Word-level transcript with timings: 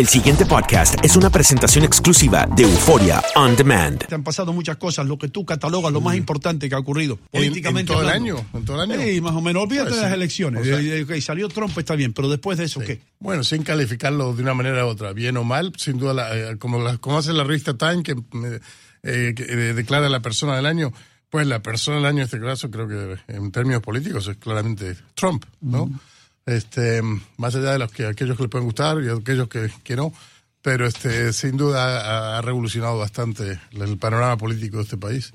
El 0.00 0.08
siguiente 0.08 0.46
podcast 0.46 0.94
es 1.04 1.14
una 1.14 1.28
presentación 1.28 1.84
exclusiva 1.84 2.46
de 2.56 2.62
Euforia 2.62 3.22
On 3.34 3.54
Demand. 3.54 3.98
Te 4.06 4.14
han 4.14 4.24
pasado 4.24 4.50
muchas 4.54 4.78
cosas, 4.78 5.04
lo 5.06 5.18
que 5.18 5.28
tú 5.28 5.44
catalogas, 5.44 5.92
lo 5.92 6.00
más 6.00 6.16
importante 6.16 6.70
que 6.70 6.74
ha 6.74 6.78
ocurrido 6.78 7.18
En- 7.32 7.40
políticamente. 7.42 7.92
en 7.92 7.98
todo 7.98 8.00
el 8.04 8.08
hablando. 8.08 8.38
año, 8.38 8.46
en 8.54 8.64
todo 8.64 8.82
el 8.82 8.90
año. 8.90 9.02
Sí, 9.04 9.20
más 9.20 9.34
o 9.34 9.42
menos. 9.42 9.62
Olvídate 9.64 9.90
Pues 9.90 9.96
de 9.96 10.02
las 10.04 10.10
sí. 10.12 10.16
elecciones. 10.16 10.62
O 10.62 10.64
sea- 10.64 10.80
Eh, 10.80 11.00
eh, 11.00 11.02
ok, 11.02 11.20
salió 11.20 11.48
Trump, 11.50 11.76
está 11.76 11.96
bien, 11.96 12.14
pero 12.14 12.30
después 12.30 12.56
de 12.56 12.64
eso, 12.64 12.80
¿qué? 12.80 13.02
Bueno, 13.18 13.44
sin 13.44 13.62
calificarlo 13.62 14.32
de 14.32 14.42
una 14.42 14.54
manera 14.54 14.86
u 14.86 14.88
otra, 14.88 15.12
bien 15.12 15.36
o 15.36 15.44
mal, 15.44 15.74
sin 15.76 15.98
duda, 15.98 16.14
la- 16.14 16.34
eh, 16.34 16.56
como, 16.56 16.78
la- 16.82 16.96
como 16.96 17.18
hace 17.18 17.34
la 17.34 17.44
revista 17.44 17.76
Time, 17.76 18.02
que, 18.02 18.12
eh, 18.12 18.60
eh, 19.02 19.34
que, 19.36 19.42
eh, 19.42 19.74
declara 19.74 20.08
la 20.08 20.20
persona 20.20 20.56
del 20.56 20.64
año, 20.64 20.94
pues 21.28 21.46
la 21.46 21.60
persona 21.60 21.98
del 21.98 22.06
año 22.06 22.18
en 22.20 22.24
este 22.24 22.40
caso, 22.40 22.70
creo 22.70 22.88
que 22.88 23.18
en 23.28 23.52
términos 23.52 23.82
políticos 23.82 24.26
es 24.28 24.38
claramente 24.38 24.96
Trump, 25.14 25.44
¿no? 25.60 25.90
Este, 26.50 27.00
más 27.36 27.54
allá 27.54 27.72
de 27.72 27.78
los 27.78 27.90
que 27.92 28.06
aquellos 28.06 28.36
que 28.36 28.42
le 28.44 28.48
pueden 28.48 28.66
gustar 28.66 29.02
y 29.02 29.08
aquellos 29.08 29.48
que, 29.48 29.70
que 29.84 29.96
no, 29.96 30.12
pero 30.62 30.86
este, 30.86 31.32
sin 31.32 31.56
duda 31.56 31.84
ha, 32.34 32.38
ha 32.38 32.42
revolucionado 32.42 32.98
bastante 32.98 33.58
el 33.72 33.96
panorama 33.98 34.36
político 34.36 34.78
de 34.78 34.82
este 34.82 34.96
país. 34.96 35.32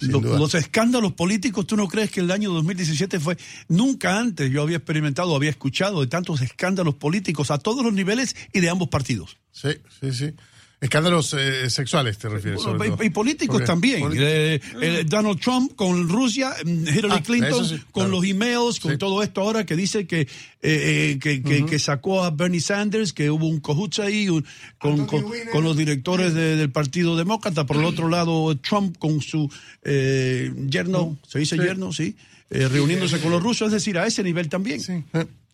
Lo- 0.00 0.20
los 0.38 0.54
escándalos 0.54 1.12
políticos, 1.14 1.66
¿tú 1.66 1.76
no 1.76 1.88
crees 1.88 2.10
que 2.12 2.20
el 2.20 2.30
año 2.30 2.52
2017 2.52 3.18
fue 3.18 3.36
nunca 3.68 4.18
antes? 4.18 4.48
Yo 4.50 4.62
había 4.62 4.76
experimentado, 4.76 5.34
había 5.34 5.50
escuchado 5.50 6.00
de 6.00 6.06
tantos 6.06 6.40
escándalos 6.40 6.94
políticos 6.94 7.50
a 7.50 7.58
todos 7.58 7.84
los 7.84 7.92
niveles 7.92 8.36
y 8.52 8.60
de 8.60 8.70
ambos 8.70 8.88
partidos. 8.88 9.36
Sí, 9.50 9.70
sí, 10.00 10.12
sí. 10.12 10.34
Escándalos 10.80 11.34
eh, 11.36 11.68
sexuales, 11.70 12.18
te 12.18 12.28
refieres. 12.28 12.62
sobre 12.62 12.86
Y, 12.86 12.90
todo. 12.92 13.02
y 13.04 13.10
políticos 13.10 13.54
Porque- 13.54 13.66
también. 13.66 14.02
Eh, 14.16 14.60
eh, 14.80 15.04
Donald 15.08 15.40
Trump 15.40 15.74
con 15.74 16.08
Rusia, 16.08 16.54
mm, 16.64 16.68
Hillary 16.86 17.08
Ah, 17.10 17.22
Clinton 17.24 17.64
sí, 17.68 17.76
con 17.90 18.04
claro. 18.04 18.08
los 18.10 18.24
emails, 18.24 18.78
con 18.78 18.92
Sí. 18.92 18.98
todo 18.98 19.22
esto 19.24 19.40
ahora 19.40 19.66
que 19.66 19.74
dice 19.74 20.06
que, 20.06 20.20
eh, 20.20 20.28
eh, 20.62 21.18
que, 21.20 21.42
que- 21.42 21.66
que 21.66 21.78
sacó 21.80 22.22
a 22.22 22.30
Bernie 22.30 22.60
Sanders, 22.60 23.12
que 23.12 23.28
hubo 23.28 23.48
un 23.48 23.58
cojucha 23.58 24.04
ahí 24.04 24.28
un- 24.28 24.44
con, 24.78 25.06
con- 25.06 25.24
con 25.52 25.64
los 25.64 25.76
directores 25.76 26.32
de- 26.32 26.54
del 26.54 26.70
Partido 26.70 27.16
Demócrata. 27.16 27.66
Por 27.66 27.78
el 27.78 27.84
otro 27.84 28.08
lado, 28.08 28.56
Trump 28.58 28.96
con 28.98 29.20
su 29.20 29.50
eh, 29.82 30.52
yerno, 30.68 31.18
¿se 31.26 31.40
dice 31.40 31.56
Sí. 31.56 31.62
yerno? 31.62 31.92
Sí. 31.92 32.14
Eh, 32.50 32.66
reuniéndose 32.68 33.18
con 33.20 33.30
los 33.32 33.42
rusos, 33.42 33.66
es 33.66 33.72
decir, 33.72 33.98
a 33.98 34.06
ese 34.06 34.22
nivel 34.22 34.48
también. 34.48 34.80
Sí. 34.80 34.92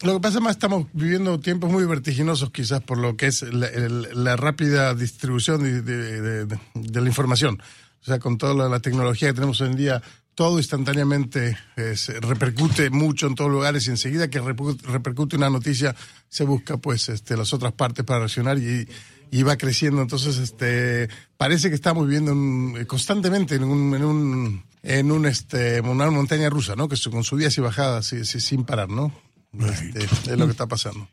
Lo 0.02 0.14
que 0.14 0.20
pasa 0.20 0.38
es 0.38 0.44
que 0.44 0.50
estamos 0.50 0.86
viviendo 0.92 1.38
tiempos 1.40 1.70
muy 1.70 1.84
vertiginosos 1.86 2.50
quizás 2.50 2.82
por 2.82 2.98
lo 2.98 3.16
que 3.16 3.26
es 3.28 3.42
la, 3.42 4.36
rápida 4.36 4.94
distribución 4.94 5.62
de, 5.84 6.46
la 6.74 7.08
información. 7.08 7.62
O 8.02 8.04
sea, 8.04 8.18
con 8.18 8.36
toda 8.36 8.68
la, 8.68 8.80
tecnología 8.80 9.28
que 9.28 9.34
tenemos 9.34 9.60
hoy 9.60 9.68
en 9.68 9.76
día, 9.76 10.02
todo 10.34 10.58
instantáneamente 10.58 11.56
eh, 11.76 11.94
repercute 12.20 12.90
mucho 12.90 13.28
en 13.28 13.34
todos 13.34 13.50
lugares 13.50 13.86
y 13.86 13.90
enseguida 13.90 14.28
que 14.28 14.40
repercute 14.40 15.36
una 15.36 15.48
noticia 15.48 15.94
se 16.28 16.44
busca 16.44 16.76
pues 16.76 17.08
este, 17.08 17.36
las 17.36 17.54
otras 17.54 17.72
partes 17.72 18.04
para 18.04 18.18
reaccionar 18.18 18.58
y, 18.58 18.86
y 19.30 19.42
va 19.42 19.56
creciendo. 19.56 20.02
Entonces, 20.02 20.36
este, 20.38 21.08
parece 21.38 21.68
que 21.68 21.76
estamos 21.76 22.04
viviendo 22.04 22.32
en- 22.32 22.74
eh, 22.78 22.86
constantemente 22.86 23.54
en 23.54 23.64
un, 23.64 23.94
en 23.94 24.04
un, 24.04 24.64
en 24.82 25.12
un, 25.12 25.24
este, 25.24 25.80
una 25.80 26.10
montaña 26.10 26.50
rusa, 26.50 26.74
¿no? 26.76 26.88
Que 26.88 26.96
con 27.10 27.24
subidas 27.24 27.56
y 27.56 27.60
bajadas 27.60 28.06
sí, 28.06 28.24
sin 28.24 28.64
parar, 28.64 28.90
¿no? 28.90 29.12
Este, 29.60 30.04
es 30.32 30.38
lo 30.38 30.46
que 30.46 30.52
está 30.52 30.66
pasando. 30.66 31.08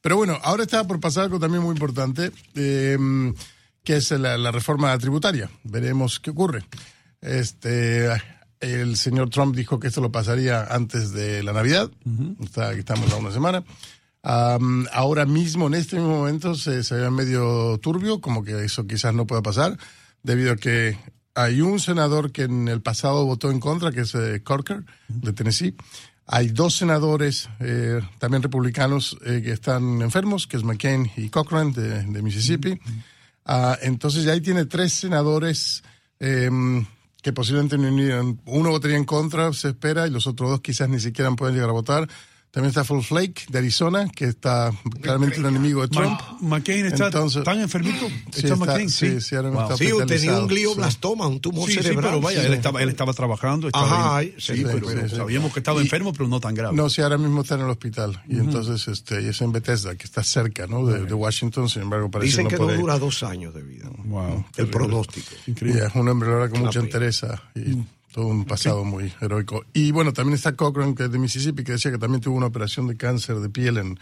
Pero 0.00 0.16
bueno, 0.16 0.38
ahora 0.42 0.62
está 0.64 0.84
por 0.86 1.00
pasar 1.00 1.24
algo 1.24 1.38
también 1.38 1.62
muy 1.62 1.72
importante, 1.72 2.30
eh, 2.54 2.98
que 3.82 3.96
es 3.96 4.10
la, 4.12 4.36
la 4.38 4.50
reforma 4.50 4.96
tributaria. 4.98 5.50
Veremos 5.62 6.20
qué 6.20 6.30
ocurre. 6.30 6.64
Este, 7.20 8.08
el 8.60 8.96
señor 8.96 9.30
Trump 9.30 9.54
dijo 9.56 9.78
que 9.80 9.88
esto 9.88 10.00
lo 10.00 10.12
pasaría 10.12 10.64
antes 10.64 11.12
de 11.12 11.42
la 11.42 11.52
Navidad. 11.52 11.90
Está- 12.42 12.68
aquí 12.70 12.80
estamos 12.80 13.12
a 13.12 13.16
una 13.16 13.30
semana. 13.30 13.64
Am, 14.22 14.86
ahora 14.92 15.26
mismo, 15.26 15.66
en 15.66 15.74
este 15.74 15.96
mismo 15.96 16.16
momento, 16.18 16.54
se, 16.54 16.82
se 16.82 16.94
ve 16.94 17.10
medio 17.10 17.78
turbio, 17.78 18.20
como 18.20 18.42
que 18.42 18.64
eso 18.64 18.86
quizás 18.86 19.14
no 19.14 19.26
pueda 19.26 19.42
pasar, 19.42 19.78
debido 20.22 20.52
a 20.52 20.56
que 20.56 20.98
hay 21.34 21.60
un 21.60 21.78
senador 21.80 22.32
que 22.32 22.42
en 22.44 22.68
el 22.68 22.80
pasado 22.80 23.26
votó 23.26 23.50
en 23.50 23.60
contra, 23.60 23.90
que 23.92 24.00
es 24.02 24.14
eh, 24.14 24.40
Corker, 24.42 24.84
de 25.08 25.32
Tennessee. 25.34 25.74
Hay 26.26 26.48
dos 26.48 26.76
senadores, 26.76 27.50
eh, 27.60 28.00
también 28.18 28.42
republicanos, 28.42 29.16
eh, 29.26 29.42
que 29.44 29.52
están 29.52 30.00
enfermos, 30.00 30.46
que 30.46 30.56
es 30.56 30.64
McCain 30.64 31.10
y 31.16 31.28
Cochran 31.28 31.72
de, 31.72 32.02
de 32.02 32.22
Mississippi. 32.22 32.78
Ah, 33.44 33.76
entonces 33.82 34.24
ya 34.24 34.32
ahí 34.32 34.40
tiene 34.40 34.64
tres 34.64 34.94
senadores 34.94 35.82
eh, 36.20 36.50
que 37.20 37.32
posiblemente 37.32 37.76
uno 37.76 38.70
votaría 38.70 38.96
en 38.96 39.04
contra, 39.04 39.52
se 39.52 39.68
espera, 39.68 40.06
y 40.06 40.10
los 40.10 40.26
otros 40.26 40.50
dos 40.50 40.60
quizás 40.60 40.88
ni 40.88 41.00
siquiera 41.00 41.30
pueden 41.32 41.54
llegar 41.54 41.70
a 41.70 41.74
votar. 41.74 42.08
También 42.54 42.68
está 42.68 42.84
Full 42.84 43.00
Flake 43.02 43.46
de 43.48 43.58
Arizona, 43.58 44.08
que 44.14 44.26
está 44.26 44.70
claramente 45.02 45.40
un 45.40 45.46
enemigo 45.46 45.82
de 45.82 45.88
Trump. 45.88 46.20
Ma- 46.40 46.58
McCain 46.58 46.86
está 46.86 47.06
Entonces- 47.06 47.42
tan 47.42 47.60
enfermito. 47.60 48.06
Sí, 48.32 48.42
está 48.44 48.54
McCain, 48.54 48.88
sí. 48.88 49.10
sí, 49.10 49.20
sí, 49.20 49.34
ahora 49.34 49.48
mismo 49.48 49.62
Wow. 49.66 49.72
está 49.74 49.84
Sí, 49.84 50.06
tenía 50.06 50.38
un 50.38 50.46
glioblastoma, 50.46 51.26
un 51.26 51.40
tumor 51.40 51.68
Sí, 51.68 51.74
sí, 51.74 51.82
cerebral. 51.82 52.10
pero 52.12 52.20
vaya, 52.20 52.40
Sí. 52.42 52.46
él 52.46 52.54
estaba, 52.54 52.80
él 52.80 52.88
estaba 52.90 53.12
trabajando, 53.12 53.66
estaba 53.66 54.10
Ajá, 54.10 54.20
bien. 54.20 54.34
sí, 54.38 54.54
Sí, 54.56 54.62
pero- 54.64 54.86
pero 54.86 55.08
sí. 55.08 55.16
sabíamos 55.16 55.52
que 55.52 55.58
estaba 55.58 55.80
Y- 55.80 55.82
enfermo, 55.82 56.12
pero 56.12 56.28
no 56.28 56.38
tan 56.38 56.54
grave. 56.54 56.76
No, 56.76 56.88
sí, 56.88 57.02
ahora 57.02 57.18
mismo 57.18 57.42
está 57.42 57.56
en 57.56 57.62
el 57.62 57.70
hospital. 57.70 58.22
Y 58.28 58.38
entonces 58.38 58.86
este, 58.86 59.20
y 59.20 59.26
es 59.26 59.40
en 59.40 59.50
Bethesda, 59.50 59.96
que 59.96 60.04
está 60.04 60.22
cerca 60.22 60.68
¿no? 60.68 60.86
de, 60.86 61.04
de 61.06 61.14
Washington, 61.14 61.68
sin 61.68 61.82
embargo, 61.82 62.08
parece 62.08 62.30
Dicen 62.30 62.46
que 62.46 62.54
no 62.54 62.60
no 62.62 62.66
puede. 62.68 62.78
dura 62.78 62.98
dos 63.00 63.22
años 63.24 63.52
de 63.52 63.62
vida. 63.62 63.90
Wow. 64.04 64.44
El 64.56 64.68
pronóstico. 64.68 65.32
Y 65.48 65.70
es 65.70 65.92
un 65.96 66.08
hombre, 66.08 66.28
verdad, 66.28 66.50
con 66.50 66.60
mucha 66.60 66.78
entereza 66.78 67.42
y 67.56 67.82
todo 68.14 68.28
un 68.28 68.44
pasado 68.44 68.84
muy 68.84 69.12
heroico. 69.20 69.64
Y 69.72 69.90
bueno, 69.90 70.12
también 70.12 70.36
está 70.36 70.54
Cochran, 70.54 70.94
que 70.94 71.04
es 71.06 71.10
de 71.10 71.18
Mississippi, 71.18 71.64
que 71.64 71.72
decía 71.72 71.90
que 71.90 71.98
también 71.98 72.20
tuvo 72.20 72.36
una 72.36 72.46
operación 72.46 72.86
de 72.86 72.96
cáncer 72.96 73.40
de 73.40 73.48
piel 73.48 73.76
en 73.78 73.98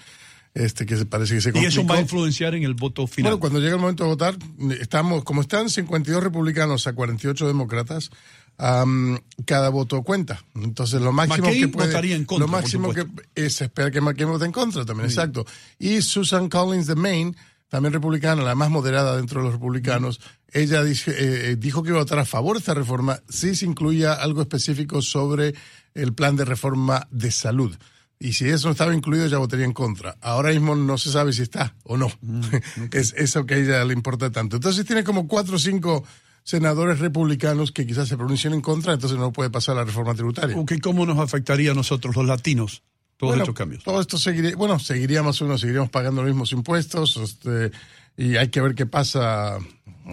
este 0.53 0.85
que 0.85 0.99
se 0.99 1.07
parece 1.07 1.35
que 1.35 1.41
se 1.41 1.49
Y 1.49 1.53
complicó. 1.53 1.81
eso 1.81 1.87
va 1.87 1.95
a 1.95 2.01
influenciar 2.03 2.55
en 2.55 2.63
el 2.65 2.75
voto 2.75 3.07
final. 3.07 3.31
Bueno, 3.33 3.41
cuando 3.41 3.59
llega 3.61 3.75
el 3.77 3.81
momento 3.81 4.05
de 4.05 4.11
votar, 4.11 4.37
estamos, 4.79 5.25
como 5.25 5.41
están 5.41 5.71
52 5.71 6.23
republicanos 6.23 6.87
a 6.87 6.93
48 6.93 7.47
demócratas, 7.47 8.11
am, 8.59 9.19
cada 9.47 9.71
voto 9.71 10.03
cuenta. 10.03 10.45
Entonces, 10.55 11.01
lo 11.01 11.11
máximo 11.11 11.47
McCain 11.47 11.63
que 11.63 11.69
puede. 11.69 11.87
votaría 11.89 12.15
en 12.17 12.27
contra, 12.27 12.47
Lo 12.47 12.53
máximo 12.53 12.93
que 12.93 13.01
supuesto. 13.01 13.31
es 13.35 13.63
esperar 13.63 13.91
que 13.93 14.03
McCain 14.03 14.29
vote 14.29 14.45
en 14.45 14.53
contra 14.53 14.85
también, 14.85 15.09
exacto. 15.09 15.47
Y 15.79 16.03
Susan 16.03 16.51
Collins 16.51 16.87
de 16.87 16.97
Maine, 16.97 17.35
también 17.73 17.95
republicana, 17.95 18.43
la 18.43 18.55
más 18.55 18.69
moderada 18.69 19.17
dentro 19.17 19.41
de 19.41 19.45
los 19.47 19.55
republicanos, 19.55 20.21
ella 20.53 20.85
dice- 20.85 21.11
eh, 21.13 21.53
eh, 21.53 21.57
dijo 21.57 21.83
que 21.83 21.89
iba 21.89 21.97
a 21.97 22.03
votar 22.03 22.19
a 22.19 22.27
favor 22.27 22.57
de 22.57 22.59
esta 22.59 22.75
reforma 22.75 23.21
si 23.31 23.55
se 23.57 23.65
incluía 23.65 24.13
algo 24.13 24.43
específico 24.43 25.01
sobre 25.01 25.55
el 25.95 26.13
plan 26.13 26.37
de 26.37 26.45
reforma 26.45 27.09
de 27.11 27.31
salud. 27.31 27.75
Y 28.19 28.35
si 28.35 28.47
eso 28.47 28.69
no 28.69 28.73
estaba 28.73 28.95
incluido, 28.95 29.27
ya 29.27 29.39
votaría 29.39 29.65
en 29.65 29.73
contra. 29.73 30.19
Ahora 30.21 30.51
mismo 30.51 30.77
no 30.77 30.99
se 30.99 31.11
sabe 31.11 31.33
si 31.33 31.41
está 31.41 31.75
o 31.85 31.97
no. 31.97 32.13
es 32.93 33.15
eso 33.17 33.47
que 33.47 33.55
a 33.55 33.57
ella 33.57 33.85
le 33.87 33.95
importa 33.95 34.31
tanto. 34.31 34.57
Entonces 34.57 34.85
tiene 34.85 35.03
como 35.03 35.27
cuatro 35.27 35.57
o 35.57 35.59
cinco 35.59 36.05
senadores 36.45 36.99
republicanos 36.99 37.73
que 37.73 37.87
quizás 37.87 38.07
se 38.07 38.19
pronuncien 38.19 38.53
en 38.53 38.61
contra, 38.61 38.93
entonces 38.93 39.19
no 39.19 39.33
puede 39.33 39.49
pasar 39.49 39.77
la 39.77 39.85
reforma 39.85 40.15
tributaria. 40.15 40.59
Ok, 40.59 40.75
¿Cómo 40.83 41.07
nos 41.07 41.19
afectaría 41.19 41.71
a 41.71 41.75
nosotros, 41.75 42.15
los 42.17 42.27
latinos, 42.27 42.83
todos 43.23 43.35
Bueno, 43.35 43.45
estos 43.45 43.55
cambios? 43.55 43.85
Todo 43.85 44.01
esto 44.01 44.19
seguiría, 44.19 44.57
bueno, 44.57 44.81
seguiría 44.81 45.23
más 45.23 45.41
o 45.41 45.45
menos, 45.45 45.61
seguiríamos 45.61 45.91
pagando 45.91 46.23
los 46.23 46.33
mismos 46.33 46.51
impuestos, 46.51 47.17
este, 47.19 47.71
y 48.17 48.35
hay 48.37 48.49
que 48.49 48.61
ver 48.61 48.75
qué 48.75 48.85
pasa. 48.85 49.59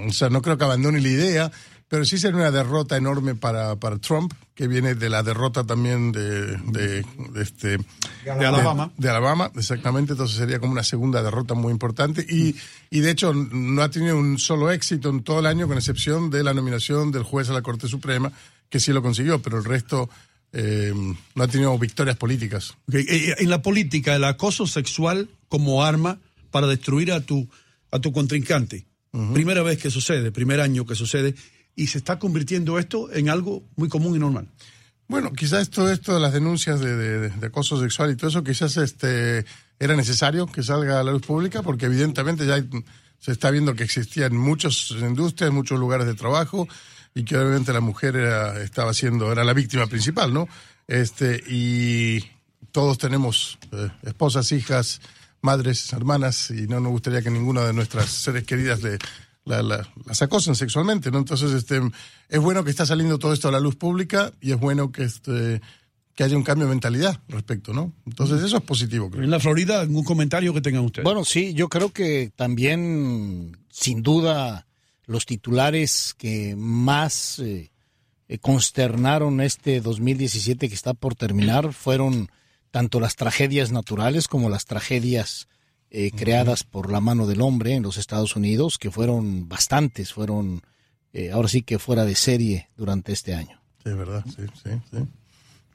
O 0.08 0.12
sea, 0.12 0.30
no 0.30 0.44
creo 0.44 0.60
que 0.60 0.64
abandone 0.64 1.02
la 1.02 1.08
idea, 1.08 1.52
pero 1.88 2.06
sí 2.06 2.20
sería 2.20 2.38
una 2.38 2.52
derrota 2.52 2.98
enorme 2.98 3.34
para, 3.34 3.78
para 3.78 3.98
Trump, 3.98 4.32
que 4.54 4.68
viene 4.68 4.94
de 4.94 5.10
la 5.10 5.24
derrota 5.24 5.64
también 5.64 6.12
de, 6.12 6.56
de, 6.58 7.04
de 7.32 7.42
este, 7.42 7.80
De 8.24 8.46
Alabama. 8.46 8.92
De, 8.96 9.10
Alabama, 9.10 9.52
exactamente. 9.56 10.12
Entonces 10.12 10.38
sería 10.38 10.60
como 10.60 10.74
una 10.74 10.84
segunda 10.84 11.24
derrota 11.24 11.56
muy 11.56 11.72
importante. 11.72 12.24
Y, 12.30 12.56
y 12.92 13.00
de 13.00 13.10
hecho, 13.10 13.34
no 13.34 13.82
ha 13.82 13.90
tenido 13.90 14.20
un 14.20 14.38
solo 14.38 14.70
éxito 14.70 15.10
en 15.10 15.24
todo 15.24 15.40
el 15.40 15.48
año, 15.48 15.68
con 15.68 15.78
excepción 15.78 16.30
de 16.30 16.44
la 16.44 16.54
nominación 16.54 17.12
del 17.12 17.24
juez 17.24 17.50
a 17.50 17.54
la 17.54 17.64
Corte 17.64 17.88
Suprema, 17.88 18.32
que 18.70 18.80
sí 18.80 18.94
lo 18.94 19.02
consiguió, 19.02 19.42
pero 19.42 19.58
el 19.58 19.66
resto 19.66 20.12
eh, 20.54 20.94
no 21.36 21.44
ha 21.44 21.48
tenido 21.48 21.78
victorias 21.78 22.18
políticas. 22.18 22.72
Ok, 22.88 22.96
eh, 22.96 23.36
En 23.40 23.50
la 23.50 23.62
política, 23.62 24.16
el 24.16 24.24
acoso 24.24 24.66
sexual 24.68 25.30
como 25.48 25.84
arma 25.84 26.20
para 26.52 26.68
destruir 26.68 27.12
a 27.12 27.22
tu, 27.22 27.48
a 27.92 28.00
tu 28.00 28.12
contrincante. 28.12 28.86
Primera 29.34 29.64
vez 29.64 29.80
que 29.80 29.90
sucede, 29.90 30.32
primer 30.32 30.62
año 30.62 30.86
que 30.86 30.94
sucede, 30.94 31.34
y 31.76 31.88
se 31.88 31.98
está 31.98 32.20
convirtiendo 32.20 32.78
esto 32.78 33.12
en 33.12 33.30
algo 33.30 33.64
muy 33.76 33.90
común 33.90 34.16
y 34.16 34.20
normal. 34.20 34.48
Bueno, 35.08 35.34
quizás 35.34 35.72
todo 35.72 35.92
esto 35.92 36.14
de 36.14 36.20
las 36.20 36.32
denuncias 36.34 36.80
de, 36.80 36.96
de- 36.96 37.30
de 37.30 37.48
acoso 37.48 37.80
sexual 37.82 38.12
y 38.12 38.16
todo 38.16 38.30
eso, 38.30 38.44
quizás 38.44 38.78
este 38.78 39.46
era 39.80 39.96
necesario 39.96 40.46
que 40.46 40.62
salga 40.62 41.00
a 41.00 41.04
la 41.04 41.12
luz 41.12 41.24
pública, 41.24 41.64
porque 41.64 41.88
evidentemente 41.88 42.46
ya 42.46 42.56
hay- 42.56 42.70
se 43.18 43.32
está 43.32 43.50
viendo 43.50 43.74
que 43.74 43.84
existía 43.84 44.28
en 44.28 44.38
muchas 44.38 44.92
industrias, 44.92 45.50
en 45.50 45.56
muchos 45.56 45.80
lugares 45.80 46.06
de 46.06 46.14
trabajo, 46.14 46.68
y 47.16 47.24
que 47.24 47.38
obviamente 47.38 47.74
la 47.74 47.82
mujer 47.82 48.16
era, 48.16 48.62
estaba 48.62 48.94
siendo, 48.94 49.32
era 49.32 49.44
la 49.44 49.54
víctima 49.54 49.88
principal, 49.88 50.34
¿no? 50.34 50.48
Este, 50.88 51.42
y 51.48 52.24
todos 52.72 52.98
tenemos 52.98 53.58
eh, 53.72 53.90
esposas, 54.04 54.52
hijas, 54.52 55.02
madres, 55.42 55.92
hermanas, 55.94 56.52
y 56.52 56.68
no 56.68 56.80
nos 56.80 56.92
gustaría 56.92 57.22
que 57.22 57.32
ninguna 57.32 57.64
de 57.66 57.74
nuestras 57.74 58.08
seres 58.10 58.44
queridas 58.44 58.82
le, 58.84 58.98
la- 59.46 59.64
la- 59.64 59.88
las 60.06 60.22
acosen 60.22 60.56
sexualmente, 60.56 61.12
¿no? 61.12 61.18
Entonces, 61.20 61.52
este, 61.52 61.80
es 62.30 62.40
bueno 62.40 62.64
que 62.64 62.70
está 62.72 62.86
saliendo 62.86 63.18
todo 63.20 63.34
esto 63.34 63.48
a 63.48 63.52
la 63.52 63.60
luz 63.60 63.76
pública 63.76 64.32
y 64.42 64.52
es 64.52 64.60
bueno 64.60 64.92
que, 64.92 65.04
este, 65.04 65.62
que 66.16 66.24
haya 66.24 66.36
un 66.38 66.44
cambio 66.44 66.66
de 66.68 66.72
mentalidad 66.72 67.20
respecto, 67.30 67.74
¿no? 67.74 67.94
Entonces, 68.06 68.42
eso 68.44 68.58
es 68.58 68.64
positivo, 68.64 69.10
creo. 69.10 69.24
En 69.24 69.32
la 69.32 69.40
Florida, 69.40 69.80
algún 69.82 70.04
comentario 70.04 70.54
que 70.54 70.62
tengan 70.62 70.84
ustedes. 70.84 71.04
Bueno, 71.06 71.24
sí, 71.24 71.54
yo 71.54 71.70
creo 71.70 71.92
que 71.94 72.32
también, 72.36 73.58
sin 73.72 74.04
duda, 74.04 74.68
los 75.10 75.26
titulares 75.26 76.14
que 76.18 76.56
más 76.56 77.40
eh, 77.40 77.72
eh, 78.28 78.38
consternaron 78.38 79.42
este 79.42 79.82
2017 79.82 80.70
que 80.70 80.76
está 80.76 80.94
por 80.94 81.16
terminar 81.16 81.74
fueron 81.74 82.30
tanto 82.72 83.00
las 83.00 83.16
tragedias 83.16 83.72
naturales 83.72 84.28
como 84.28 84.50
las 84.50 84.66
tragedias 84.66 85.48
eh, 85.90 86.12
creadas 86.12 86.64
por 86.64 86.92
la 86.92 87.02
mano 87.02 87.26
del 87.26 87.42
hombre 87.42 87.74
en 87.74 87.82
los 87.82 87.98
Estados 87.98 88.36
Unidos, 88.36 88.78
que 88.78 88.92
fueron 88.92 89.50
bastantes, 89.50 90.14
fueron 90.14 90.62
eh, 91.12 91.32
ahora 91.32 91.48
sí 91.48 91.64
que 91.64 91.80
fuera 91.80 92.06
de 92.06 92.14
serie 92.14 92.70
durante 92.78 93.12
este 93.12 93.34
año. 93.34 93.60
Sí, 93.84 93.90
es 93.90 93.98
verdad, 93.98 94.24
sí, 94.28 94.44
sí, 94.64 94.70
sí. 94.92 94.98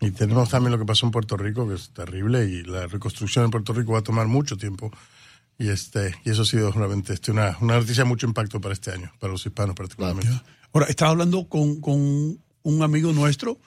Y 0.00 0.12
tenemos 0.12 0.50
también 0.50 0.70
lo 0.70 0.78
que 0.78 0.84
pasó 0.84 1.06
en 1.06 1.12
Puerto 1.12 1.36
Rico, 1.36 1.66
que 1.66 1.74
es 1.74 1.90
terrible, 1.90 2.44
y 2.44 2.62
la 2.62 2.86
reconstrucción 2.86 3.46
en 3.46 3.50
Puerto 3.50 3.72
Rico 3.72 3.92
va 3.92 3.98
a 3.98 4.02
tomar 4.02 4.28
mucho 4.28 4.56
tiempo. 4.56 4.92
Y 5.58 5.68
este 5.68 6.14
y 6.24 6.30
eso 6.30 6.42
ha 6.42 6.44
sido 6.46 6.72
realmente 6.72 7.12
este, 7.12 7.30
una, 7.30 7.56
una 7.60 7.74
noticia 7.78 8.02
de 8.04 8.08
mucho 8.08 8.26
impacto 8.26 8.60
para 8.60 8.72
este 8.72 8.90
año, 8.90 9.12
para 9.20 9.32
los 9.32 9.44
hispanos 9.46 9.74
particularmente. 9.76 10.30
Ahora, 10.72 10.86
estaba 10.88 11.12
hablando 11.12 11.48
con, 11.48 11.80
con 11.80 12.38
un 12.62 12.82
amigo 12.82 13.12
nuestro 13.12 13.58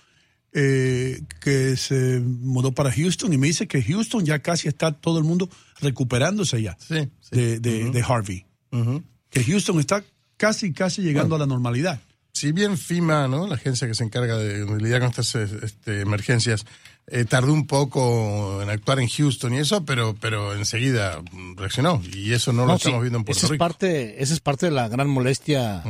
eh, 0.53 1.21
que 1.39 1.77
se 1.77 2.19
mudó 2.19 2.71
para 2.73 2.91
Houston 2.91 3.31
y 3.31 3.37
me 3.37 3.47
dice 3.47 3.67
que 3.67 3.81
Houston 3.83 4.25
ya 4.25 4.39
casi 4.39 4.67
está 4.67 4.91
todo 4.91 5.17
el 5.19 5.23
mundo 5.23 5.49
recuperándose 5.79 6.61
ya 6.61 6.75
Sí, 6.79 7.09
sí. 7.21 7.29
de, 7.37 7.59
de- 7.59 7.91
de 7.91 8.01
Harvey. 8.01 8.45
Que 9.29 9.43
Houston 9.43 9.79
está 9.79 10.03
casi, 10.37 10.73
casi 10.73 11.01
llegando 11.01 11.35
a 11.35 11.39
la 11.39 11.45
normalidad. 11.45 12.01
Si 12.37 12.51
bien 12.51 12.77
FIMA, 12.77 13.27
¿no? 13.27 13.47
la 13.47 13.55
agencia 13.55 13.87
que 13.87 13.95
se 13.95 14.03
encarga 14.03 14.37
de, 14.37 14.63
de 14.63 14.81
lidiar 14.81 14.99
con 14.99 15.09
estas 15.09 15.33
este, 15.33 16.01
emergencias, 16.01 16.65
eh, 17.07 17.25
tardó 17.25 17.53
un 17.53 17.65
poco 17.65 18.61
en 18.61 18.69
actuar 18.69 18.99
en 18.99 19.07
Houston 19.07 19.53
y 19.53 19.59
eso, 19.59 19.85
pero, 19.85 20.15
pero 20.19 20.53
enseguida 20.53 21.21
reaccionó. 21.55 22.01
Y 22.13 22.33
eso 22.33 22.53
no, 22.53 22.65
lo 22.65 22.73
sí, 22.73 22.83
estamos 22.83 23.01
viendo 23.01 23.19
en 23.19 23.23
Puerto 23.23 23.39
esa 23.39 23.47
es 23.47 23.51
Rico. 23.51 23.59
parte, 23.59 24.21
esa 24.21 24.33
es 24.33 24.39
parte 24.39 24.65
de 24.67 24.73
la 24.73 24.87
gran 24.87 25.09
molestia 25.09 25.83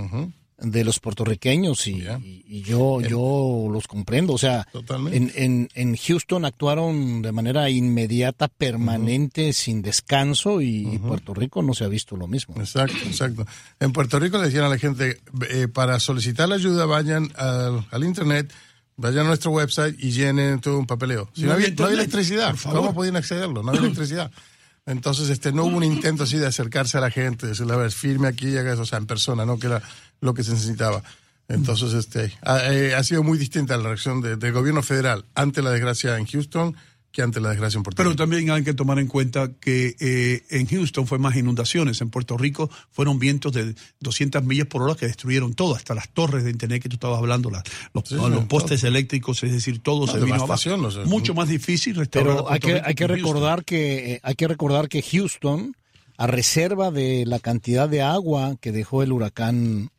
de 0.60 0.84
los 0.84 1.00
puertorriqueños 1.00 1.86
y, 1.86 2.02
y- 2.02 2.44
y 2.48 2.62
yo, 2.64 3.00
yo 3.02 3.68
los 3.72 3.88
comprendo. 3.88 4.34
O 4.34 4.38
sea, 4.40 4.68
en, 5.14 5.32
en, 5.36 5.70
en 5.76 5.96
Houston 5.96 6.46
actuaron 6.46 7.22
de 7.22 7.32
manera 7.32 7.70
inmediata, 7.70 8.48
permanente, 8.48 9.54
sin 9.54 9.82
descanso 9.84 10.60
y, 10.62 10.88
y 10.96 10.98
Puerto 10.98 11.34
Rico 11.36 11.62
no 11.62 11.74
se 11.76 11.84
ha 11.84 11.88
visto 11.88 12.16
lo 12.18 12.26
mismo. 12.28 12.56
Exacto, 12.60 12.98
exacto. 13.06 13.46
En 13.80 13.92
Puerto 13.92 14.20
Rico 14.20 14.38
le 14.40 14.46
decían 14.46 14.64
a 14.64 14.70
la 14.70 14.80
gente, 14.80 15.20
eh, 15.52 15.68
para 15.68 16.00
solicitar 16.00 16.50
la 16.50 16.56
ayuda 16.56 16.86
vayan 16.86 17.32
al, 17.36 17.86
al 17.92 18.04
internet, 18.04 18.52
vayan 18.96 19.26
a 19.26 19.28
nuestro 19.30 19.52
website 19.52 19.96
y 20.00 20.10
llenen 20.10 20.60
todo 20.60 20.80
un 20.80 20.88
papeleo. 20.88 21.30
Si 21.36 21.42
no, 21.42 21.50
No 21.50 21.54
había, 21.54 21.70
no 21.70 21.86
había 21.86 21.98
electricidad. 22.00 22.56
¿cómo 22.64 22.96
podían 22.96 23.16
accederlo? 23.16 23.62
No 23.62 23.70
había 23.70 23.82
electricidad. 23.82 24.32
Entonces, 24.88 25.30
este, 25.30 25.52
no 25.52 25.66
hubo 25.66 25.78
un 25.78 25.84
intento 25.84 26.24
así 26.24 26.38
de 26.38 26.48
acercarse 26.48 26.98
a 26.98 27.02
la 27.02 27.12
gente, 27.12 27.46
de 27.46 27.52
decirle, 27.52 27.74
a 27.74 27.78
ver, 27.78 27.92
firme 27.92 28.28
aquí 28.30 28.48
y 28.48 28.58
haga 28.58 28.74
eso, 28.74 28.82
o 28.82 28.86
sea, 28.86 28.98
en 28.98 29.06
persona, 29.06 29.46
¿no? 29.46 29.60
Que 29.60 29.68
era 29.68 29.82
lo 30.22 30.34
que 30.34 30.44
se 30.44 30.54
necesitaba. 30.54 31.04
Entonces, 31.50 31.94
este, 31.94 32.34
ha, 32.42 32.74
eh, 32.74 33.04
sido 33.04 33.22
muy 33.22 33.38
distinta 33.38 33.78
la 33.78 33.84
reacción 33.84 34.22
de- 34.22 34.36
del 34.38 34.52
gobierno 34.54 34.82
federal 34.82 35.26
ante 35.36 35.62
la 35.62 35.70
desgracia 35.72 36.18
en 36.18 36.26
Houston 36.26 36.76
que 37.18 37.24
ante 37.24 37.42
la 37.42 37.50
desgracia 37.50 37.78
en 37.80 37.84
Puerto 37.84 37.98
Pero 37.98 38.12
Rico. 38.12 38.22
también 38.22 38.52
hay 38.52 38.64
que 38.64 38.76
tomar 38.76 39.00
en 39.00 39.08
cuenta 39.08 39.52
que 39.60 39.96
eh, 40.00 40.44
en 40.52 40.68
Houston 40.68 41.08
fue 41.08 41.18
más 41.18 41.36
inundaciones, 41.36 42.00
en 42.02 42.12
Puerto 42.12 42.38
Rico 42.38 42.70
fueron 42.92 43.18
vientos 43.18 43.54
de 43.54 43.74
200 44.02 44.44
millas 44.44 44.68
por 44.68 44.84
hora 44.84 44.94
que 44.94 45.08
destruyeron 45.08 45.56
todo, 45.56 45.74
hasta 45.76 45.96
las 45.96 46.10
torres 46.10 46.44
de 46.44 46.52
internet 46.52 46.84
que 46.84 46.90
tú 46.90 46.98
estabas 46.98 47.18
hablando, 47.18 47.50
las- 47.50 47.64
los, 47.92 48.08
Sí, 48.08 48.14
los 48.14 48.32
sí, 48.32 48.46
postes 48.48 48.84
eléctricos, 48.84 49.42
es 49.44 49.52
decir, 49.52 49.80
todo 49.82 50.06
No, 50.06 50.12
se 50.12 50.20
vino 50.20 50.36
devastación, 50.36 50.76
abajo. 50.82 50.88
o 50.90 50.92
sea, 50.92 51.06
Mucho 51.06 51.34
más 51.34 51.50
difícil 51.50 51.96
restaurar 51.96 52.36
Pero 52.36 52.52
hay 52.52 52.60
que, 52.60 52.74
hay 52.86 52.94
que 52.94 53.08
Houston. 53.08 53.18
recordar 53.26 53.66
que 53.66 54.12
eh, 54.14 54.20
hay 54.22 54.36
que 54.36 54.48
recordar 54.48 54.88
que 54.88 55.02
Houston, 55.02 55.76
a 56.18 56.28
reserva 56.28 56.92
de 56.92 57.26
la 57.26 57.40
cantidad 57.40 57.90
de 57.90 58.04
agua 58.04 58.58
que 58.62 58.72
dejó 58.72 59.02
el 59.02 59.12
huracán 59.12 59.90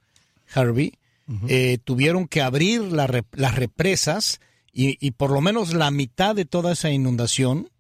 Harvey, 0.55 0.93
eh, 1.49 1.79
tuvieron 1.83 2.29
que 2.29 2.43
abrir 2.43 2.81
la 2.81 3.25
las 3.33 3.55
represas 3.57 4.41
y, 4.73 4.97
y 5.05 5.13
por 5.13 5.31
lo 5.31 5.41
menos 5.41 5.75
la 5.75 5.91
mitad 5.91 6.35
de 6.35 6.45
toda 6.45 6.73
esa 6.73 6.91
inundación 6.91 7.71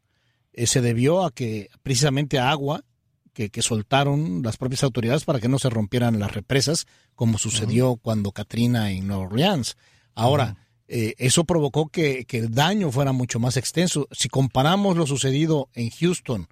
eh, 0.52 0.66
se 0.66 0.80
debió 0.80 1.24
a 1.24 1.30
que 1.30 1.70
precisamente 1.82 2.38
a 2.38 2.50
agua 2.50 2.84
que, 3.32 3.50
que 3.50 3.62
soltaron 3.62 4.42
las 4.42 4.56
propias 4.56 4.82
autoridades 4.82 5.24
para 5.24 5.38
que 5.38 5.48
no 5.48 5.60
se 5.60 5.70
rompieran 5.70 6.18
las 6.18 6.32
represas, 6.32 6.86
como 7.14 7.38
sucedió 7.38 7.96
cuando 7.96 8.32
Katrina 8.32 8.90
en 8.90 9.06
Nueva 9.06 9.24
Orleans. 9.24 9.76
Ahora, 10.14 10.56
eh, 10.88 11.14
eso 11.18 11.44
provocó 11.44 11.88
que, 11.88 12.24
que 12.24 12.38
el 12.38 12.50
daño 12.52 12.90
fuera 12.90 13.12
mucho 13.12 13.38
más 13.38 13.56
extenso. 13.56 14.08
Si 14.10 14.28
comparamos 14.28 14.96
lo 14.96 15.06
sucedido 15.06 15.68
en 15.74 15.90
Houston 15.90 16.48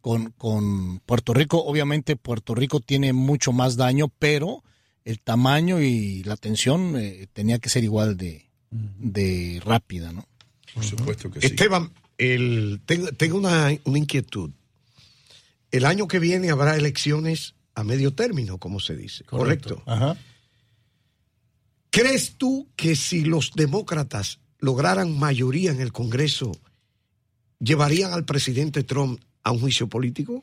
con, 0.00 0.30
con 0.32 1.00
Puerto 1.00 1.34
Rico, 1.34 1.64
obviamente 1.64 2.14
Puerto 2.14 2.54
Rico 2.54 2.78
tiene 2.78 3.12
mucho 3.12 3.52
más 3.52 3.76
daño, 3.76 4.08
pero 4.18 4.62
el 5.04 5.20
tamaño 5.20 5.80
y 5.80 6.22
la 6.22 6.36
tensión 6.36 6.94
eh, 6.98 7.26
tenía 7.32 7.58
que 7.58 7.70
ser 7.70 7.82
igual 7.82 8.16
de, 8.16 8.47
de 8.70 9.60
rápida, 9.64 10.12
¿no? 10.12 10.26
Por 10.74 10.84
supuesto 10.84 11.30
que 11.30 11.40
sí. 11.40 11.46
Esteban, 11.46 11.90
el, 12.18 12.80
tengo, 12.84 13.08
tengo 13.12 13.38
una, 13.38 13.70
una 13.84 13.98
inquietud. 13.98 14.50
El 15.70 15.84
año 15.84 16.08
que 16.08 16.18
viene 16.18 16.50
habrá 16.50 16.76
elecciones 16.76 17.54
a 17.74 17.84
medio 17.84 18.12
término, 18.14 18.58
como 18.58 18.80
se 18.80 18.96
dice. 18.96 19.24
Correcto. 19.24 19.82
Ajá. 19.86 20.16
¿Crees 21.90 22.34
tú 22.36 22.68
que 22.76 22.96
si 22.96 23.24
los 23.24 23.52
demócratas 23.54 24.40
lograran 24.58 25.18
mayoría 25.18 25.70
en 25.70 25.80
el 25.80 25.92
Congreso, 25.92 26.52
llevarían 27.60 28.12
al 28.12 28.24
presidente 28.24 28.82
Trump 28.82 29.20
a 29.42 29.52
un 29.52 29.60
juicio 29.60 29.88
político? 29.88 30.42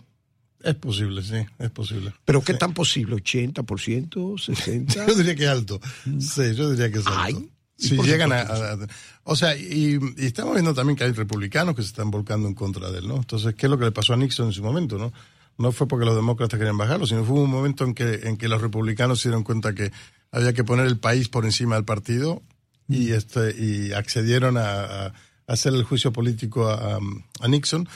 Es 0.64 0.76
posible, 0.76 1.22
sí, 1.22 1.46
es 1.60 1.70
posible. 1.70 2.14
¿Pero 2.26 2.42
qué 2.42 2.56
tan 2.56 2.74
posible? 2.74 3.18
¿80%? 3.18 3.64
¿60%? 4.16 5.06
Yo 5.08 5.16
diría 5.16 5.36
que 5.36 5.48
alto. 5.48 5.80
Sí, 6.20 6.56
yo 6.56 6.72
diría 6.72 6.92
que 6.92 7.00
es 7.00 7.08
alto. 7.08 7.48
Si 7.78 7.98
llegan 7.98 8.32
a, 8.32 8.46
O 9.24 9.36
sea, 9.36 9.56
y, 9.58 10.00
y 10.18 10.26
estamos 10.26 10.54
viendo 10.54 10.74
también 10.74 10.96
que 10.96 11.04
hay 11.04 11.12
republicanos 11.12 11.76
que 11.76 11.82
se 11.82 11.90
están 11.90 12.10
volcando 12.10 12.48
en 12.48 12.54
contra 12.54 12.90
de 12.90 13.00
él, 13.00 13.08
¿no? 13.08 13.18
Entonces, 13.18 13.54
¿qué 13.56 13.66
es 13.66 13.70
lo 13.70 13.78
que 13.78 13.86
le 13.86 13.92
pasó 13.92 14.14
a 14.14 14.18
Nixon 14.18 14.48
en 14.48 14.54
su 14.54 14.64
momento, 14.64 14.98
no? 14.98 15.12
No 15.58 15.72
fue 15.72 15.88
porque 15.88 16.06
los 16.06 16.16
demócratas 16.16 16.58
querían 16.58 16.78
bajarlo, 16.78 17.06
sino 17.06 17.24
fue 17.24 17.40
un 17.40 17.50
momento 17.50 17.84
en 17.86 17.94
que, 17.94 18.22
en 18.24 18.38
que 18.38 18.48
los 18.48 18.62
republicanos 18.62 19.22
se 19.22 19.30
dieron 19.30 19.44
cuenta 19.44 19.74
que 19.74 19.92
había 20.32 20.54
que 20.54 20.64
poner 20.64 20.86
el 20.86 20.98
país 20.98 21.30
por 21.30 21.46
encima 21.46 21.76
del 21.76 21.86
partido 21.86 22.42
y, 22.90 23.12
este, 23.12 23.56
y 23.58 23.94
accedieron 23.94 24.58
a, 24.58 25.08
a 25.08 25.14
hacer 25.48 25.74
el 25.74 25.84
juicio 25.84 26.12
político 26.12 26.68
a, 26.70 27.00
a 27.40 27.48
Nixon. 27.48 27.88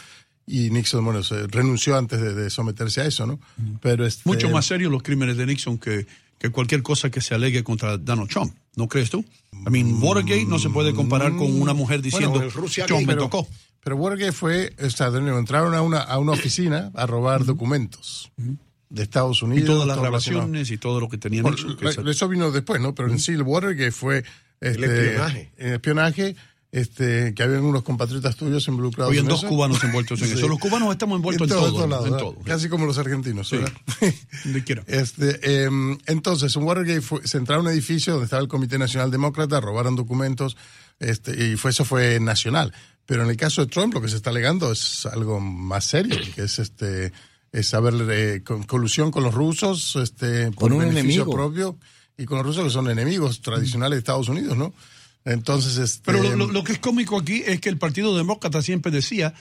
Y 0.48 0.72
Nixon, 0.72 1.06
bueno, 1.06 1.22
se 1.22 1.48
renunció 1.48 1.96
antes 1.96 2.20
de, 2.20 2.34
de 2.34 2.50
someterse 2.50 3.02
a 3.02 3.06
eso, 3.06 3.28
¿no? 3.28 3.40
Pero 3.82 4.06
este, 4.06 4.24
Mucho 4.26 4.50
más 4.50 4.66
serios 4.66 4.92
los 4.92 5.04
crímenes 5.04 5.38
de 5.38 5.46
Nixon 5.46 5.78
que, 5.78 6.08
que 6.40 6.50
cualquier 6.50 6.82
cosa 6.82 7.12
que 7.12 7.22
se 7.22 7.36
alegue 7.36 7.64
contra 7.64 7.98
Donald 7.98 8.30
Trump. 8.30 8.54
¿No 8.76 8.88
crees 8.88 9.10
tú? 9.10 9.24
I 9.54 9.70
mean, 9.70 10.02
Watergate 10.02 10.46
no 10.46 10.58
se 10.58 10.70
puede 10.70 10.94
comparar 10.94 11.36
con 11.36 11.62
una 11.62 11.74
mujer 11.74 12.02
diciendo, 12.02 12.30
Bueno, 12.32 12.46
el 12.46 12.52
Rusia 12.52 12.86
Trump 12.88 13.02
me 13.02 13.14
pero- 13.14 13.24
tocó. 13.24 13.48
Pero 13.84 13.96
Watergate 13.96 14.32
fue, 14.34 14.74
o 14.84 14.90
sea, 14.90 15.10
de 15.12 15.22
nuevo, 15.22 15.40
entraron 15.40 15.74
a 15.74 15.82
una, 15.82 16.00
a 16.00 16.18
una 16.18 16.34
oficina 16.34 16.92
a 16.96 17.06
robar 17.06 17.46
documentos 17.46 18.32
de 18.90 19.04
Estados 19.04 19.42
Unidos. 19.42 19.64
Y 19.64 19.66
todas 19.68 19.88
las 19.88 19.98
grabaciones 20.00 20.70
y 20.72 20.78
todo 20.78 21.00
lo 21.00 21.08
que 21.10 21.18
tenían 21.18 21.44
Por- 21.44 21.54
hecho. 21.54 21.78
que 21.78 21.86
la- 21.86 22.12
eso 22.12 22.28
vino 22.28 22.52
después, 22.52 22.82
¿no? 22.82 22.94
Pero 22.96 23.10
en 23.12 23.20
sí 23.20 23.32
el 23.34 23.44
Watergate 23.44 23.92
fue 23.92 24.24
este, 24.62 25.06
espionaje. 25.06 25.52
eh, 25.58 25.74
espionaje, 25.76 26.36
este, 26.72 27.34
que 27.34 27.42
habían 27.44 27.64
unos 27.64 27.82
compatriotas 27.84 28.36
tuyos 28.36 28.68
involucrados 28.68 29.10
Habían 29.10 29.26
en 29.26 29.30
dos 29.30 29.40
eso. 29.40 29.48
cubanos 29.50 29.84
envueltos 29.84 30.22
en 30.22 30.28
Sí. 30.30 30.34
eso. 30.36 30.48
Los 30.48 30.60
cubanos 30.60 30.92
estamos 30.92 31.16
envueltos 31.18 31.50
en, 31.50 31.56
todo, 31.58 31.88
lados, 31.88 32.06
en 32.08 32.18
todo. 32.18 32.36
Casi 32.46 32.70
como 32.70 32.86
los 32.86 32.98
argentinos. 32.98 33.50
Sí. 33.50 33.58
Este, 34.88 35.64
em, 35.64 35.98
entonces, 36.06 36.56
en 36.56 36.64
Watergate 36.64 37.02
fue, 37.02 37.26
se 37.28 37.38
entraron 37.38 37.66
a 37.66 37.70
un 37.70 37.74
edificio 37.76 38.14
donde 38.14 38.26
estaba 38.26 38.42
el 38.42 38.48
Comité 38.48 38.78
Nacional 38.78 39.12
Demócrata, 39.12 39.60
robaron 39.60 39.96
documentos, 39.96 40.58
este, 41.00 41.52
y 41.52 41.56
fue, 41.58 41.72
eso 41.72 41.86
fue 41.86 42.20
nacional. 42.20 42.74
Pero 43.06 43.24
en 43.24 43.30
el 43.30 43.38
caso 43.38 43.62
de 43.66 43.68
Trump, 43.72 43.94
lo 43.94 44.02
que 44.02 44.08
se 44.08 44.16
está 44.18 44.30
alegando 44.30 44.72
es 44.72 45.06
algo 45.08 45.40
más 45.40 45.86
serio, 45.86 46.18
que 46.36 46.44
es 46.44 46.60
este, 46.60 47.12
es 47.52 47.74
haber 47.74 47.96
eh, 48.12 48.44
con- 48.44 48.64
colusión 48.64 49.12
con 49.12 49.24
los 49.24 49.34
rusos, 49.34 49.96
este, 49.96 50.46
por 50.52 50.56
Con 50.70 50.74
un 50.74 50.80
beneficio 50.80 51.24
enemigo. 51.24 51.32
propio, 51.34 51.78
y 52.18 52.26
con 52.26 52.38
los 52.38 52.46
rusos 52.48 52.66
que 52.66 52.70
son 52.70 52.90
enemigos 52.90 53.42
tradicionales 53.42 53.96
de 53.98 54.00
Estados 54.00 54.30
Unidos, 54.30 54.56
¿no? 54.58 54.74
Entonces, 55.26 55.78
este, 55.78 56.02
Pero 56.06 56.24
lo, 56.24 56.36
lo- 56.36 56.48
lo 56.48 56.64
que 56.64 56.72
es 56.72 56.80
cómico 56.80 57.18
aquí 57.20 57.44
es 57.46 57.60
que 57.60 57.70
el 57.70 57.78
Partido 57.78 58.16
Demócrata 58.18 58.62
siempre 58.62 58.92
decía, 58.92 59.34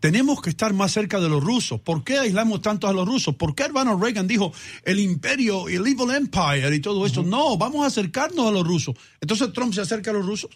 tenemos 0.00 0.42
que 0.42 0.50
estar 0.50 0.74
más 0.74 0.92
cerca 0.92 1.20
de 1.20 1.28
los 1.28 1.42
rusos. 1.42 1.80
¿Por 1.80 2.02
qué 2.04 2.18
aislamos 2.18 2.62
tanto 2.62 2.88
a 2.88 2.92
los 2.92 3.06
rusos? 3.06 3.36
¿Por 3.36 3.54
qué 3.54 3.68
Ronald 3.68 4.02
Reagan 4.02 4.26
dijo 4.26 4.52
el 4.84 4.98
imperio, 5.00 5.68
el 5.68 5.86
evil 5.86 6.10
empire 6.14 6.74
y 6.74 6.80
todo 6.80 7.06
eso? 7.06 7.22
No, 7.22 7.56
vamos 7.56 7.84
a 7.84 7.86
acercarnos 7.86 8.46
a 8.48 8.50
los 8.50 8.66
rusos. 8.66 8.94
Entonces 9.20 9.52
Trump 9.52 9.72
se 9.72 9.80
acerca 9.80 10.10
a 10.10 10.14
los 10.14 10.26
rusos 10.26 10.50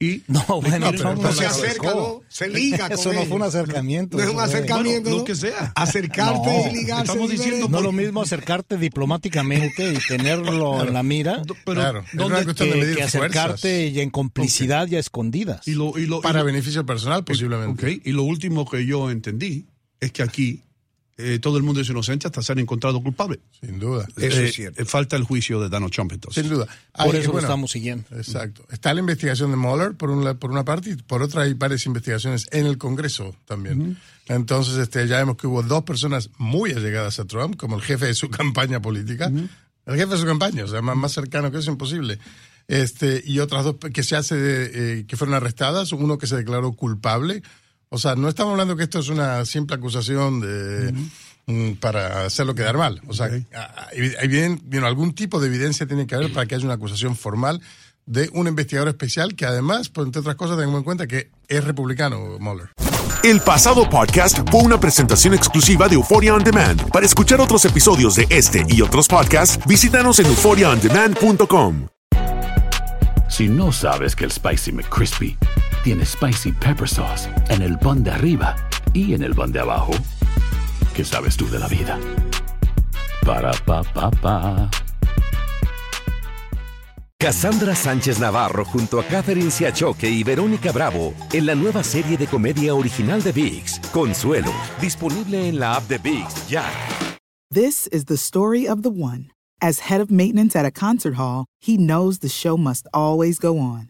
y... 0.00 0.22
No, 0.28 0.42
bueno, 0.62 0.90
No 0.92 1.14
no 1.14 1.32
se 1.32 1.44
acerca, 1.46 1.90
¿no? 1.94 2.22
Se 2.28 2.48
liga 2.48 2.88
con 2.88 2.98
Eso 2.98 3.12
no 3.12 3.24
fue 3.26 3.36
un 3.36 3.42
acercamiento. 3.42 4.16
No 4.16 4.22
es 4.22 4.28
un 4.30 4.34
fue- 4.36 4.44
acercamiento. 4.44 5.02
Bueno, 5.02 5.10
lo 5.10 5.18
¿no? 5.18 5.24
que 5.24 5.34
sea. 5.34 5.72
Acercarte 5.76 6.48
No, 6.48 6.70
y 6.70 6.74
ligarse. 6.74 7.02
estamos 7.12 7.30
es 7.30 7.38
diciendo. 7.38 7.68
No 7.68 7.78
es 7.78 7.84
lo 7.84 7.92
mismo 7.92 8.22
acercarte 8.22 8.76
diplomáticamente 8.78 9.92
y 9.92 9.98
tenerlo 10.08 10.82
en 10.82 10.92
la 10.94 11.02
mira 11.02 11.42
Pero, 11.64 11.80
Claro, 11.80 12.00
es 12.00 12.16
¿dónde- 12.16 12.54
que, 12.54 12.64
medir 12.74 12.96
que 12.96 13.02
acercarte 13.02 13.58
fuerzas. 13.60 13.94
y 13.96 14.00
en 14.00 14.10
complicidad 14.10 14.88
y 14.88 14.96
a 14.96 14.98
escondidas. 15.00 15.68
y 15.68 15.72
lo, 15.74 15.98
y 15.98 16.06
lo- 16.06 16.18
y 16.18 16.22
para 16.22 16.40
lo- 16.40 16.46
beneficio 16.46 16.84
personal, 16.86 17.24
posiblemente. 17.24 17.86
Ok, 17.96 18.00
y 18.04 18.12
lo 18.12 18.22
último 18.22 18.68
que 18.68 18.86
yo 18.86 19.10
entendí 19.10 19.66
es 20.00 20.12
que 20.12 20.22
aquí 20.22 20.62
eh, 21.22 21.38
todo 21.38 21.56
el 21.56 21.62
mundo 21.62 21.80
es 21.80 21.88
inocente 21.88 22.26
hasta 22.26 22.42
ser 22.42 22.58
encontrado 22.58 23.02
culpable. 23.02 23.40
Sin 23.60 23.78
duda. 23.78 24.06
Eso 24.16 24.40
Eh, 24.40 24.48
es 24.48 24.54
cierto. 24.54 24.80
eh, 24.82 24.84
Falta 24.84 25.16
el 25.16 25.24
juicio 25.24 25.60
de 25.60 25.68
Donald 25.68 25.92
Trump 25.92 26.12
entonces. 26.12 26.42
Sin 26.42 26.52
duda. 26.52 26.66
Por 26.92 27.14
Hay- 27.14 27.20
eso 27.22 27.32
lo 27.32 27.38
estamos 27.38 27.70
siguiendo. 27.70 28.04
Exacto. 28.16 28.64
Está 28.70 28.92
la 28.94 29.00
investigación 29.00 29.50
de 29.50 29.56
Mueller 29.56 29.94
por, 29.94 30.10
un 30.10 30.24
la- 30.24 30.34
por 30.34 30.50
una 30.50 30.64
parte 30.64 30.90
y 30.90 30.96
por 30.96 31.22
otra 31.22 31.42
hay 31.42 31.54
varias 31.54 31.84
investigaciones 31.86 32.46
en 32.52 32.66
el 32.66 32.78
Congreso 32.78 33.34
también. 33.46 33.98
Entonces 34.26 34.76
este, 34.76 35.06
ya 35.08 35.18
vemos 35.18 35.36
que 35.36 35.46
hubo 35.46 35.62
dos 35.62 35.82
personas 35.84 36.30
muy 36.38 36.70
allegadas 36.72 37.18
a 37.18 37.24
Trump, 37.24 37.56
como 37.56 37.76
el 37.76 37.82
jefe 37.82 38.06
de 38.06 38.14
su 38.14 38.28
campaña 38.30 38.80
política, 38.80 39.26
el 39.86 39.96
jefe 39.96 40.12
de 40.12 40.18
su 40.18 40.26
campaña, 40.26 40.64
o 40.64 40.68
sea, 40.68 40.82
más, 40.82 40.96
más 40.96 41.12
cercano 41.12 41.50
que 41.50 41.58
eso 41.58 41.70
imposible. 41.70 42.18
Este, 42.68 43.22
y 43.26 43.40
otras 43.40 43.64
dos 43.64 43.76
que 43.92 44.02
se 44.04 44.14
hace 44.14 44.36
de, 44.36 45.00
eh, 45.00 45.04
que 45.06 45.16
fueron 45.16 45.34
arrestadas, 45.34 45.90
uno 45.92 46.18
que 46.18 46.28
se 46.28 46.36
declaró 46.36 46.72
culpable. 46.74 47.42
O 47.92 47.98
sea, 47.98 48.14
no 48.14 48.28
estamos 48.28 48.52
hablando 48.52 48.76
que 48.76 48.84
esto 48.84 49.00
es 49.00 49.08
una 49.08 49.44
simple 49.44 49.74
acusación 49.74 50.40
de 50.40 50.94
mm, 51.46 51.72
para 51.80 52.24
hacerlo 52.24 52.54
quedar 52.54 52.78
mal. 52.78 53.00
O 53.08 53.12
sea, 53.12 53.26
hay 53.26 54.28
bien, 54.28 54.60
bien, 54.64 54.84
algún 54.84 55.12
tipo 55.12 55.40
de 55.40 55.48
evidencia 55.48 55.86
tiene 55.86 56.06
que 56.06 56.14
haber 56.14 56.32
para 56.32 56.46
que 56.46 56.54
haya 56.54 56.64
una 56.64 56.74
acusación 56.74 57.16
formal 57.16 57.60
de 58.06 58.30
un 58.32 58.46
investigador 58.46 58.88
especial 58.88 59.34
que 59.34 59.44
además, 59.44 59.88
pues, 59.88 60.06
entre 60.06 60.20
otras 60.20 60.36
cosas, 60.36 60.56
tengamos 60.56 60.78
en 60.78 60.84
cuenta 60.84 61.08
que 61.08 61.32
es 61.48 61.64
republicano, 61.64 62.38
Mueller. 62.38 62.70
El 63.24 63.40
pasado 63.40 63.90
podcast 63.90 64.38
fue 64.48 64.62
una 64.62 64.78
presentación 64.78 65.34
exclusiva 65.34 65.88
de 65.88 65.96
Euphoria 65.96 66.34
On 66.34 66.44
Demand. 66.44 66.88
Para 66.92 67.06
escuchar 67.06 67.40
otros 67.40 67.64
episodios 67.64 68.14
de 68.14 68.26
este 68.30 68.64
y 68.68 68.82
otros 68.82 69.08
podcasts, 69.08 69.58
visítanos 69.66 70.20
en 70.20 70.26
euphoriaondemand.com. 70.26 71.88
Si 73.28 73.48
no 73.48 73.72
sabes 73.72 74.14
que 74.14 74.24
el 74.24 74.30
Spicy 74.30 74.72
McCrispy 74.72 75.36
tiene 75.84 76.04
Spicy 76.04 76.52
Pepper 76.52 76.88
Sauce 76.88 77.28
en 77.48 77.62
el 77.62 77.78
pan 77.78 78.02
de 78.02 78.10
arriba 78.10 78.56
y 78.92 79.14
en 79.14 79.22
el 79.22 79.34
pan 79.34 79.52
de 79.52 79.60
abajo, 79.60 79.92
¿qué 80.94 81.04
sabes 81.04 81.36
tú 81.36 81.48
de 81.48 81.58
la 81.58 81.68
vida? 81.68 81.98
Para, 83.24 83.52
pa, 83.64 83.82
pa, 83.82 84.10
pa. 84.10 84.70
Cassandra 87.18 87.74
Sánchez 87.74 88.18
Navarro 88.18 88.64
junto 88.64 88.98
a 88.98 89.04
Catherine 89.04 89.50
Siachoque 89.50 90.08
y 90.08 90.22
Verónica 90.22 90.72
Bravo 90.72 91.12
en 91.32 91.44
la 91.44 91.54
nueva 91.54 91.84
serie 91.84 92.16
de 92.16 92.26
comedia 92.26 92.74
original 92.74 93.22
de 93.22 93.32
VIX, 93.32 93.78
Consuelo, 93.92 94.52
disponible 94.80 95.48
en 95.48 95.60
la 95.60 95.76
app 95.76 95.86
de 95.86 95.98
VIX 95.98 96.48
ya. 96.48 96.64
This 97.52 97.88
is 97.88 98.06
the 98.06 98.16
story 98.16 98.66
of 98.66 98.82
the 98.82 98.90
one. 98.90 99.30
As 99.60 99.90
head 99.90 100.00
of 100.00 100.10
maintenance 100.10 100.56
at 100.56 100.64
a 100.64 100.70
concert 100.70 101.16
hall, 101.16 101.44
he 101.60 101.76
knows 101.76 102.20
the 102.20 102.28
show 102.28 102.56
must 102.56 102.86
always 102.94 103.38
go 103.38 103.58
on. 103.58 103.89